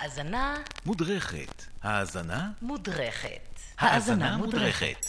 האזנה 0.00 0.56
מודרכת. 0.86 1.64
האזנה? 1.82 2.50
מודרכת. 2.62 3.60
האזנה 3.78 4.36
מודרכת. 4.36 5.06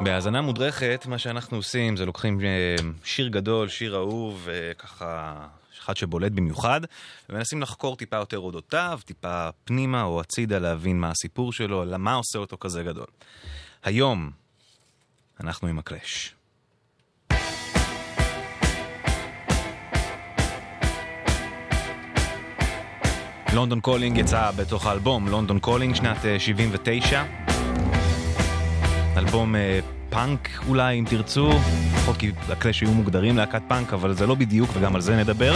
בהאזנה 0.00 0.42
מודרכת, 0.42 1.06
מה 1.06 1.18
שאנחנו 1.18 1.56
עושים 1.56 1.96
זה 1.96 2.06
לוקחים 2.06 2.40
אה, 2.40 2.76
שיר 3.04 3.28
גדול, 3.28 3.68
שיר 3.68 3.96
אהוב, 3.96 4.48
אה, 4.50 4.74
ככה, 4.74 5.46
אחד 5.80 5.96
שבולט 5.96 6.32
במיוחד, 6.32 6.80
ומנסים 7.28 7.62
לחקור 7.62 7.96
טיפה 7.96 8.16
יותר 8.16 8.38
אודותיו, 8.38 9.00
טיפה 9.04 9.48
פנימה 9.64 10.02
או 10.02 10.20
הצידה 10.20 10.58
להבין 10.58 11.00
מה 11.00 11.10
הסיפור 11.10 11.52
שלו, 11.52 11.84
מה 11.98 12.14
עושה 12.14 12.38
אותו 12.38 12.56
כזה 12.60 12.82
גדול. 12.82 13.06
היום 13.84 14.30
אנחנו 15.40 15.68
עם 15.68 15.78
הקלאש. 15.78 16.34
London 23.54 23.80
Calling 23.80 24.18
יצא 24.18 24.50
בתוך 24.56 24.86
האלבום, 24.86 25.28
London 25.28 25.58
Calling 25.58 25.94
שנת 25.94 26.24
אה, 26.24 26.38
79. 26.38 27.22
אלבום 29.16 29.56
אה, 29.56 29.78
פאנק 30.10 30.48
אולי 30.68 30.98
אם 30.98 31.04
תרצו, 31.08 31.50
לפחות 31.94 32.16
כי 32.16 32.32
הקלאש 32.48 32.80
היו 32.80 32.90
מוגדרים 32.90 33.36
להקת 33.36 33.62
פאנק, 33.68 33.92
אבל 33.92 34.14
זה 34.14 34.26
לא 34.26 34.34
בדיוק 34.34 34.70
וגם 34.74 34.94
על 34.94 35.00
זה 35.00 35.16
נדבר. 35.16 35.54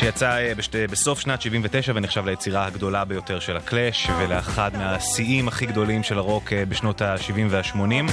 שיצא 0.00 0.30
אה, 0.30 0.54
בשת, 0.54 0.76
בסוף 0.90 1.20
שנת 1.20 1.42
79 1.42 1.92
ונחשב 1.94 2.26
ליצירה 2.26 2.66
הגדולה 2.66 3.04
ביותר 3.04 3.40
של 3.40 3.56
הקלאש 3.56 4.10
ולאחד 4.18 4.70
מהשיאים 4.78 5.48
הכי 5.48 5.66
גדולים 5.66 6.02
של 6.02 6.18
הרוק 6.18 6.52
אה, 6.52 6.64
בשנות 6.66 7.02
ה-70 7.02 7.40
וה-80. 7.48 8.10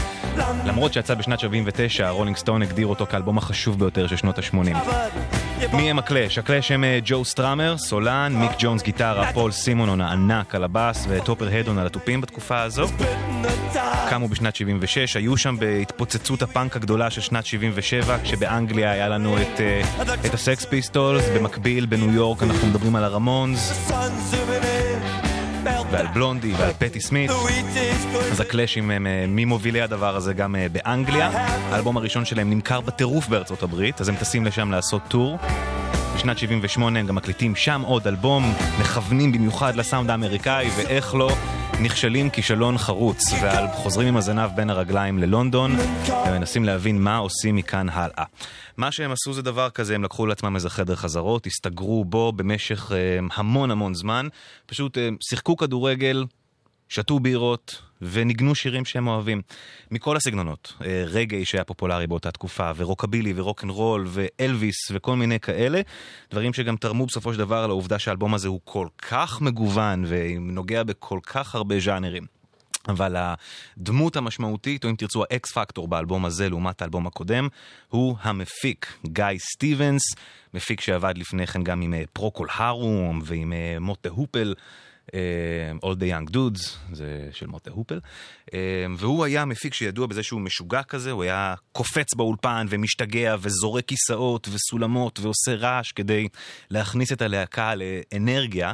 למרות 0.65 0.93
שיצא 0.93 1.13
בשנת 1.13 1.39
79, 1.39 2.07
הרולינג 2.07 2.37
סטון 2.37 2.61
הגדיר 2.61 2.87
אותו 2.87 3.05
כאלבום 3.05 3.37
החשוב 3.37 3.79
ביותר 3.79 4.07
של 4.07 4.15
שנות 4.15 4.37
ה-80. 4.39 4.57
מי 5.73 5.89
הם 5.89 5.99
הקלאש? 5.99 6.37
הקלאש 6.37 6.71
הם 6.71 6.83
אה, 6.83 6.99
ג'ו 7.05 7.25
סטראמר, 7.25 7.77
סולן, 7.77 8.33
מיק 8.35 8.51
ג'ונס 8.59 8.83
גיטרה, 8.83 9.33
פול 9.33 9.51
סימונון 9.51 10.01
הענק 10.01 10.55
על 10.55 10.63
הבאס 10.63 11.05
וטופר 11.09 11.47
הידון 11.51 11.77
על 11.77 11.87
התופים 11.87 12.21
בתקופה 12.21 12.61
הזו. 12.61 12.87
קמו 14.09 14.27
בשנת 14.27 14.55
76, 14.55 15.15
היו 15.15 15.37
שם 15.37 15.55
בהתפוצצות 15.59 16.41
הפאנק 16.41 16.75
הגדולה 16.75 17.09
של 17.09 17.21
שנת 17.21 17.45
77, 17.45 18.17
כשבאנגליה 18.23 18.91
היה 18.91 19.09
לנו 19.09 19.37
את, 19.37 19.57
אה, 19.57 20.01
את 20.25 20.33
הסקס 20.33 20.65
פיסטולס, 20.65 21.23
במקביל 21.35 21.85
בניו 21.85 22.13
יורק 22.13 22.43
אנחנו 22.43 22.67
מדברים 22.67 22.95
על 22.95 23.03
הרמונס, 23.03 23.91
ועל 25.91 26.07
בלונדי 26.13 26.53
ועל 26.57 26.71
פטי 26.77 27.01
סמית. 27.01 27.31
אז 28.31 28.39
הקלאשים 28.39 28.91
הם 28.91 29.05
אה, 29.05 29.09
ממובילי 29.27 29.81
הדבר 29.81 30.15
הזה 30.15 30.33
גם 30.33 30.55
אה, 30.55 30.57
באנגליה. 30.71 31.29
האלבום 31.71 31.97
הראשון 31.97 32.25
שלהם 32.25 32.49
נמכר 32.49 32.81
בטירוף 32.81 33.27
בארצות 33.27 33.63
הברית, 33.63 34.01
אז 34.01 34.09
הם 34.09 34.15
טסים 34.15 34.45
לשם 34.45 34.71
לעשות 34.71 35.01
טור. 35.07 35.37
בשנת 36.17 36.37
78 36.37 36.99
הם 36.99 37.07
גם 37.07 37.15
מקליטים 37.15 37.55
שם 37.55 37.81
עוד 37.85 38.07
אלבום, 38.07 38.43
מכוונים 38.79 39.31
במיוחד 39.31 39.75
לסאונד 39.75 40.09
האמריקאי, 40.09 40.69
ואיך 40.77 41.15
לא, 41.15 41.29
נכשלים 41.81 42.29
כישלון 42.29 42.77
חרוץ, 42.77 43.23
וחוזרים 43.33 44.07
עם 44.07 44.17
הזנב 44.17 44.49
בין 44.55 44.69
הרגליים 44.69 45.19
ללונדון, 45.19 45.71
ומנסים 46.27 46.65
להבין 46.65 47.01
מה 47.01 47.17
עושים 47.17 47.55
מכאן 47.55 47.89
הלאה. 47.89 48.23
מה 48.77 48.91
שהם 48.91 49.11
עשו 49.11 49.33
זה 49.33 49.41
דבר 49.41 49.69
כזה, 49.69 49.95
הם 49.95 50.03
לקחו 50.03 50.25
לעצמם 50.25 50.55
איזה 50.55 50.69
חדר 50.69 50.95
חזרות, 50.95 51.47
הסתגרו 51.47 52.05
בו 52.05 52.31
במשך 52.31 52.91
אה, 52.91 53.19
המון 53.35 53.71
המון 53.71 53.93
זמן, 53.93 54.27
פשוט 54.65 54.97
אה, 54.97 55.09
שיחקו 55.21 55.57
כדורגל, 55.57 56.25
שתו 56.89 57.19
בירות 57.19 57.81
וניגנו 58.01 58.55
שירים 58.55 58.85
שהם 58.85 59.07
אוהבים. 59.07 59.41
מכל 59.91 60.17
הסגנונות, 60.17 60.73
אה, 60.85 61.03
רגאיי 61.07 61.45
שהיה 61.45 61.63
פופולרי 61.63 62.07
באותה 62.07 62.31
תקופה, 62.31 62.71
ורוקבילי 62.75 63.33
ורוקנרול 63.35 64.05
ואלוויס 64.07 64.75
וכל 64.91 65.15
מיני 65.15 65.39
כאלה, 65.39 65.81
דברים 66.31 66.53
שגם 66.53 66.77
תרמו 66.77 67.05
בסופו 67.05 67.33
של 67.33 67.39
דבר 67.39 67.67
לעובדה 67.67 67.99
שהאלבום 67.99 68.33
הזה 68.33 68.47
הוא 68.47 68.59
כל 68.63 68.87
כך 68.97 69.41
מגוון 69.41 70.05
ונוגע 70.07 70.83
בכל 70.83 71.19
כך 71.23 71.55
הרבה 71.55 71.79
ז'אנרים. 71.79 72.37
אבל 72.87 73.15
הדמות 73.17 74.15
המשמעותית, 74.15 74.85
או 74.85 74.89
אם 74.89 74.95
תרצו 74.95 75.23
ה 75.23 75.37
X 75.37 75.51
factor 75.51 75.87
באלבום 75.87 76.25
הזה 76.25 76.49
לעומת 76.49 76.81
האלבום 76.81 77.07
הקודם, 77.07 77.47
הוא 77.89 78.15
המפיק, 78.21 78.93
גיא 79.05 79.25
סטיבנס, 79.37 80.01
מפיק 80.53 80.81
שעבד 80.81 81.17
לפני 81.17 81.47
כן 81.47 81.63
גם 81.63 81.81
עם 81.81 81.93
פרוקול 82.13 82.47
הארום 82.51 83.21
ועם 83.23 83.53
מוטה 83.79 84.09
הופל. 84.09 84.53
All 85.83 85.95
the 85.99 86.29
Young 86.29 86.33
Dudes, 86.33 86.93
זה 86.93 87.29
של 87.31 87.47
מוטה 87.47 87.71
הופל, 87.71 87.99
והוא 88.97 89.25
היה 89.25 89.45
מפיק 89.45 89.73
שידוע 89.73 90.07
בזה 90.07 90.23
שהוא 90.23 90.41
משוגע 90.41 90.83
כזה, 90.83 91.11
הוא 91.11 91.23
היה 91.23 91.55
קופץ 91.71 92.13
באולפן 92.13 92.65
ומשתגע 92.69 93.35
וזורק 93.41 93.85
כיסאות 93.85 94.47
וסולמות 94.51 95.19
ועושה 95.19 95.55
רעש 95.55 95.91
כדי 95.91 96.27
להכניס 96.69 97.11
את 97.11 97.21
הלהקה 97.21 97.73
לאנרגיה. 97.75 98.73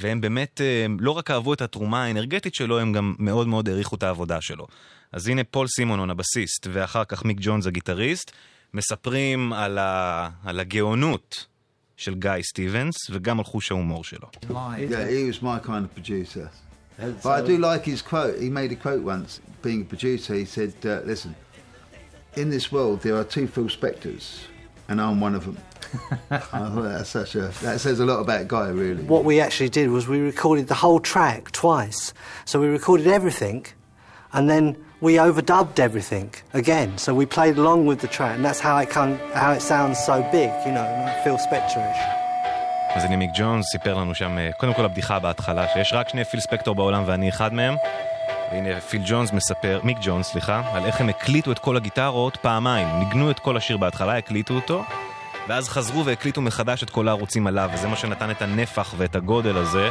והם 0.00 0.20
באמת 0.20 0.60
לא 0.98 1.10
רק 1.10 1.30
אהבו 1.30 1.54
את 1.54 1.62
התרומה 1.62 2.04
האנרגטית 2.04 2.54
שלו, 2.54 2.78
הם 2.80 2.92
גם 2.92 3.14
מאוד 3.18 3.48
מאוד 3.48 3.68
העריכו 3.68 3.96
את 3.96 4.02
העבודה 4.02 4.40
שלו. 4.40 4.66
אז 5.12 5.28
הנה 5.28 5.44
פול 5.44 5.66
סימונון 5.68 6.10
הבסיסט, 6.10 6.66
ואחר 6.72 7.04
כך 7.04 7.24
מיק 7.24 7.38
ג'ונס 7.40 7.66
הגיטריסט, 7.66 8.30
מספרים 8.74 9.52
על, 9.52 9.78
ה... 9.78 10.28
על 10.44 10.60
הגאונות 10.60 11.46
של 11.97 12.15
גיא 12.15 12.31
סטיבנס, 12.41 12.95
וגם 13.11 13.39
על 13.39 13.45
חוש 13.45 13.71
ההומור 13.71 14.03
שלו. 14.03 14.27
Yeah, 14.43 15.07
he 15.07 15.23
was 15.31 15.41
my 15.41 15.59
kind 15.59 15.85
of 15.85 15.93
producer. 15.93 16.49
But 17.23 17.33
I 17.39 17.41
do 17.41 17.57
like 17.57 17.85
his 17.85 18.01
quote. 18.01 18.35
He 18.39 18.49
made 18.49 18.71
a 18.71 18.75
quote 18.75 19.03
once, 19.03 19.39
being 19.61 19.81
a 19.81 19.85
producer. 19.85 20.33
He 20.33 20.45
said, 20.45 20.73
uh, 20.83 21.01
listen, 21.05 21.35
in 22.35 22.49
this 22.49 22.71
world 22.71 23.01
there 23.01 23.15
are 23.15 23.23
two 23.23 23.47
Phil 23.47 23.69
Spectors, 23.69 24.25
and 24.89 24.99
I'm 25.01 25.19
one 25.27 25.35
of 25.39 25.45
them. 25.45 25.57
I 26.31 26.37
thought 26.37 26.87
that's 26.95 27.09
such 27.09 27.35
a, 27.35 27.45
that 27.63 27.79
says 27.79 27.99
a 27.99 28.05
lot 28.05 28.19
about 28.19 28.47
Guy, 28.47 28.67
really. 28.69 29.03
What 29.03 29.23
we 29.23 29.39
actually 29.39 29.69
did 29.69 29.87
was 29.89 30.07
we 30.07 30.19
recorded 30.19 30.67
the 30.67 30.79
whole 30.83 30.99
track 30.99 31.51
twice. 31.51 32.13
So 32.45 32.59
we 32.59 32.67
recorded 32.67 33.07
everything, 33.07 33.65
and 34.33 34.49
then 34.49 34.63
we 35.06 35.12
overdubbed 35.28 35.78
everything 35.88 36.28
again. 36.62 36.88
So 37.04 37.08
we 37.20 37.24
played 37.36 37.56
along 37.62 37.80
with 37.90 37.98
the 38.04 38.10
track, 38.16 38.34
and 38.36 38.44
that's 38.46 38.62
how 38.66 38.76
it 38.84 38.88
can, 38.96 39.10
how 39.42 39.50
it 39.56 39.62
sounds 39.72 39.96
so 40.10 40.16
big, 40.38 40.50
you 40.66 40.72
know, 40.76 40.88
like 41.04 41.18
Phil 41.24 41.38
Spector-ish. 41.46 42.02
אז 42.94 43.04
הנה 43.04 43.16
מיק 43.16 43.30
ג'ונס 43.34 43.66
סיפר 43.66 43.94
לנו 43.94 44.14
שם, 44.14 44.36
קודם 44.58 44.74
כל 44.74 44.84
הבדיחה 44.84 45.18
בהתחלה, 45.18 45.68
שיש 45.68 45.92
רק 45.92 46.08
שני 46.08 46.24
פיל 46.24 46.40
ספקטור 46.40 46.74
בעולם 46.74 47.02
ואני 47.06 47.28
אחד 47.28 47.54
מהם. 47.54 47.74
והנה 48.52 48.80
פיל 48.80 49.02
ג'ונס 49.06 49.32
מספר, 49.32 49.80
מיק 49.82 49.98
ג'ונס, 50.00 50.26
סליחה, 50.26 50.62
על 50.72 50.84
איך 50.84 51.00
הם 51.00 51.08
הקליטו 51.08 51.52
את 51.52 51.58
כל 51.58 51.76
הגיטרות 51.76 52.36
פעמיים. 52.36 52.88
ניגנו 52.98 53.30
את 53.30 53.38
כל 53.38 53.56
השיר 53.56 53.76
בהתחלה, 53.76 54.18
הקליטו 54.18 54.54
אותו, 54.54 54.84
ואז 55.48 55.68
חזרו 55.68 56.04
והקליטו 56.04 56.40
מחדש 56.40 56.82
את 56.82 56.90
כל 56.90 57.08
הערוצים 57.08 57.46
עליו, 57.46 57.70
וזה 57.74 57.88
מה 57.88 57.96
שנתן 57.96 58.30
את 58.30 58.42
הנפח 58.42 58.94
ואת 58.96 59.16
הגודל 59.16 59.56
הזה. 59.56 59.88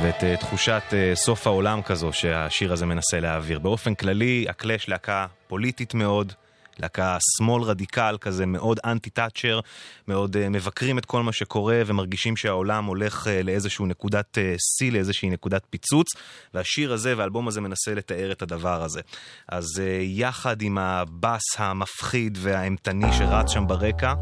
ואת 0.00 0.20
אה, 0.20 0.40
תחושת 0.40 0.82
אה, 0.90 0.94
סוף 1.14 1.46
העולם 1.46 1.82
כזו 1.82 2.12
שהשיר 2.12 2.72
הזה 2.72 2.86
מנסה 2.86 3.20
להעביר. 3.20 3.58
באופן 3.58 3.94
כללי, 3.94 4.46
הקלאש 4.48 4.88
להקה 4.88 5.26
פוליטית 5.46 5.94
מאוד, 5.94 6.32
להקה 6.78 7.16
שמאל 7.36 7.62
רדיקל 7.62 8.16
כזה, 8.20 8.46
מאוד 8.46 8.80
אנטי-טאצ'ר, 8.84 9.60
מאוד 10.08 10.36
uh, 10.36 10.38
מבקרים 10.50 10.98
את 10.98 11.04
כל 11.04 11.22
מה 11.22 11.32
שקורה 11.32 11.82
ומרגישים 11.86 12.36
שהעולם 12.36 12.84
הולך 12.84 13.26
uh, 13.26 13.30
לאיזושהי 13.44 13.84
נקודת 13.86 14.38
שיא, 14.58 14.90
uh, 14.90 14.94
לאיזושהי 14.94 15.30
נקודת 15.30 15.62
פיצוץ, 15.70 16.06
והשיר 16.54 16.92
הזה 16.92 17.14
והאלבום 17.16 17.48
הזה 17.48 17.60
מנסה 17.60 17.94
לתאר 17.94 18.32
את 18.32 18.42
הדבר 18.42 18.82
הזה. 18.82 19.00
אז 19.48 19.66
uh, 19.76 19.80
יחד 20.00 20.62
עם 20.62 20.78
הבאס 20.78 21.42
המפחיד 21.58 22.38
והאימתני 22.40 23.12
שרץ 23.12 23.50
שם 23.50 23.66
ברקע, 23.66 24.14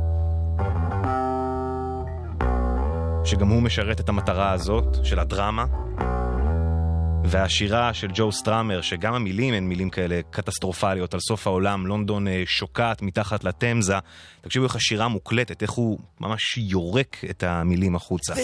שגם 3.31 3.49
הוא 3.49 3.63
משרת 3.63 4.01
את 4.01 4.09
המטרה 4.09 4.53
הזאת 4.53 4.97
של 5.05 5.19
הדרמה. 5.19 5.65
והשירה 7.25 7.95
של 7.95 8.09
ג'ו 8.15 8.33
סטראמר, 8.33 8.81
שגם 8.81 9.15
המילים 9.15 9.55
הן 9.55 9.65
מילים 9.65 9.91
כאלה 9.91 10.21
קטסטרופליות, 10.31 11.15
על 11.15 11.21
סוף 11.21 11.47
העולם, 11.47 11.87
לונדון 11.87 12.27
שוקעת 12.47 13.03
מתחת 13.03 13.45
לתמזה. 13.45 13.95
תקשיבו 14.41 14.65
איך 14.65 14.77
השירה 14.77 15.09
מוקלטת, 15.09 15.63
איך 15.63 15.71
הוא 15.71 15.99
ממש 16.21 16.59
יורק 16.59 17.17
את 17.31 17.43
המילים 17.43 17.97
החוצה. 17.97 18.35
The 18.35 18.39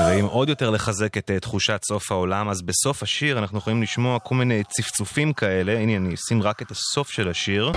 ואם 0.00 0.24
עוד 0.24 0.48
יותר 0.48 0.70
לחזק 0.70 1.16
את 1.18 1.30
אה, 1.30 1.40
תחושת 1.40 1.80
סוף 1.88 2.12
העולם, 2.12 2.48
אז 2.48 2.62
בסוף 2.62 3.02
השיר 3.02 3.38
אנחנו 3.38 3.58
יכולים 3.58 3.82
לשמוע 3.82 4.18
כל 4.18 4.34
מיני 4.34 4.62
צפצופים 4.64 5.32
כאלה. 5.32 5.72
הנה, 5.78 5.96
אני 5.96 6.14
אשים 6.14 6.42
רק 6.42 6.62
את 6.62 6.70
הסוף 6.70 7.10
של 7.10 7.28
השיר. 7.28 7.72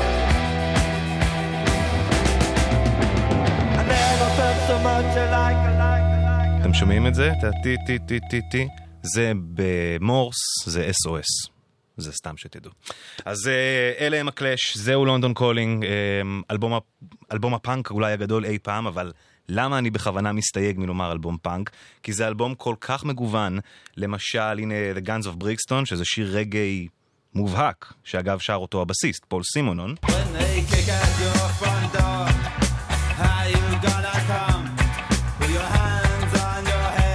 אתם 6.61 6.73
שומעים 6.73 7.07
את 7.07 7.15
זה? 7.15 7.31
טי 7.63 7.75
טי 7.85 7.99
טי 7.99 8.19
טי 8.29 8.41
טי. 8.51 8.67
זה 9.03 9.31
במורס, 9.53 10.35
זה 10.65 10.89
SOS. 10.89 11.51
זה 11.97 12.11
סתם 12.11 12.37
שתדעו. 12.37 12.71
אז 13.25 13.47
אה, 13.47 14.05
אלה 14.05 14.17
הם 14.17 14.27
הקלאש, 14.27 14.77
זהו 14.77 15.05
London 15.05 15.33
Calling, 15.33 15.85
אמ, 15.85 16.41
אלבום 17.31 17.53
הפאנק 17.53 17.91
אולי 17.91 18.13
הגדול 18.13 18.45
אי 18.45 18.59
פעם, 18.59 18.87
אבל 18.87 19.11
למה 19.53 19.77
אני 19.77 19.89
בכוונה 19.89 20.31
מסתייג 20.31 20.79
מלומר 20.79 21.11
אלבום 21.11 21.37
פאנק? 21.41 21.71
כי 22.03 22.13
זה 22.13 22.27
אלבום 22.27 22.55
כל 22.55 22.75
כך 22.81 23.05
מגוון. 23.05 23.59
למשל, 23.97 24.39
הנה 24.39 24.73
The 24.95 25.07
Guns 25.07 25.25
of 25.25 25.43
Brixton, 25.43 25.85
שזה 25.85 26.05
שיר 26.05 26.37
רגאיי 26.37 26.87
מובהק, 27.35 27.93
שאגב 28.03 28.39
שר 28.39 28.55
אותו 28.55 28.81
הבסיסט, 28.81 29.25
פול 29.27 29.43
סימונון. 29.43 29.95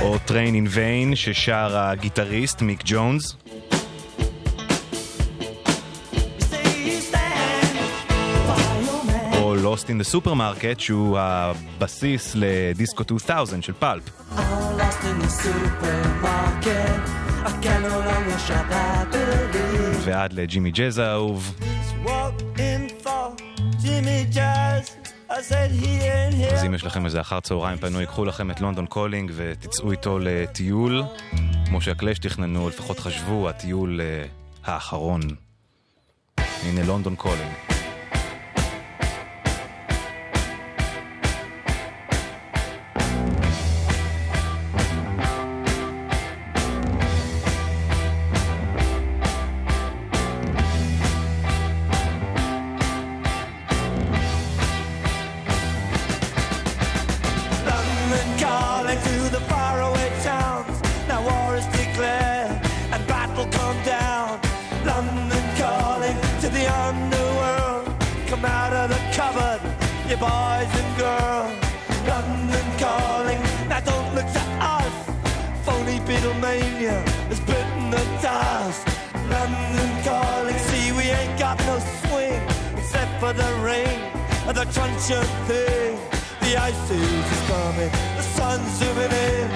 או 0.01 0.17
Train 0.27 0.55
in 0.55 0.75
Vain, 0.75 1.17
ששר 1.17 1.77
הגיטריסט 1.79 2.63
מיק 2.63 2.83
ג'ונס. 2.85 3.37
Lost 9.67 9.89
in 9.89 9.99
the 10.01 10.15
Supermarket, 10.15 10.79
שהוא 10.79 11.19
הבסיס 11.19 12.33
לדיסקו 12.35 13.05
2000 13.11 13.63
של 13.63 13.73
פלפ. 13.73 14.03
ועד 20.05 20.33
לג'ימי 20.33 20.71
ג'אז 20.71 20.99
האהוב. 20.99 21.55
אז 26.53 26.65
אם 26.67 26.75
יש 26.75 26.85
לכם 26.85 27.05
איזה 27.05 27.21
אחר 27.21 27.41
צהריים 27.41 27.79
פנוי, 27.79 28.07
קחו 28.07 28.25
לכם 28.25 28.51
את 28.51 28.61
London 28.61 28.87
Calling 28.87 29.33
ותצאו 29.37 29.91
איתו 29.91 30.19
לטיול. 30.19 31.03
כמו 31.67 31.81
שהקלאש 31.81 32.19
תכננו, 32.19 32.69
לפחות 32.69 32.99
חשבו, 32.99 33.49
הטיול 33.49 34.01
אה, 34.01 34.25
האחרון. 34.65 35.21
הנה 36.63 36.85
London 36.87 37.17
Calling. 37.17 37.76
you 70.17 70.21
boys 70.21 70.73
and 70.81 70.99
girls. 70.99 71.53
London 72.07 72.67
calling, 72.79 73.41
now 73.69 73.81
don't 73.81 74.15
look 74.15 74.27
to 74.33 74.43
us. 74.61 74.95
Phony 75.65 75.99
Beatlemania 76.07 76.97
has 77.29 77.41
bitten 77.41 77.91
the 77.91 78.05
dust. 78.23 78.87
London 79.29 79.91
calling, 80.05 80.59
see 80.69 80.93
we 80.93 81.05
ain't 81.11 81.39
got 81.39 81.59
no 81.67 81.79
swing 81.79 82.41
except 82.77 83.13
for 83.21 83.33
the 83.33 83.51
rain 83.63 83.99
and 84.47 84.57
the 84.57 84.67
crunch 84.73 85.11
of 85.11 85.27
thing. 85.49 85.99
The 86.41 86.57
ice 86.57 86.91
age 86.91 87.31
is 87.37 87.43
coming, 87.51 87.91
the 88.17 88.23
sun's 88.23 88.71
zooming 88.79 89.13
in. 89.13 89.49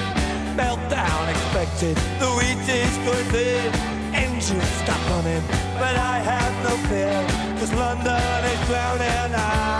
Meltdown 0.56 1.30
expected, 1.30 1.96
the 2.18 2.30
wheat 2.36 2.68
is 2.68 2.96
going 3.06 3.34
in. 3.34 3.70
Engines 4.14 4.70
stop 4.82 5.00
running, 5.10 5.42
but 5.78 5.94
I 5.96 6.18
have 6.18 6.54
no 6.66 6.74
fear, 6.88 7.16
cause 7.58 7.72
London 7.72 8.44
is 8.44 8.60
drowning. 8.66 9.34
Ah. 9.36 9.79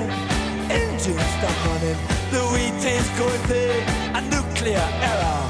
engine 0.71 1.19
stuck 1.35 1.59
on 1.71 1.79
wheat 2.51 2.83
is 2.85 3.07
going 3.19 3.43
thin. 3.49 3.83
a 4.15 4.21
nuclear 4.35 4.87
error, 5.09 5.41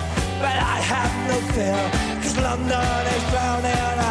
but 0.43 0.57
I 0.75 0.77
have 0.93 1.13
no 1.29 1.37
fear, 1.53 1.81
cause 2.21 2.37
London 2.37 3.07
is 3.15 3.23
drowning 3.31 3.79
out. 3.99 4.10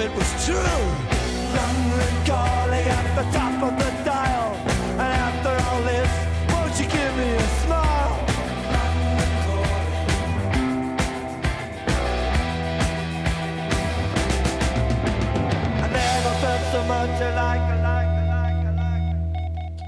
it 0.00 0.14
was 0.14 0.46
true. 0.46 0.54
Run, 1.54 1.90
run, 1.98 2.47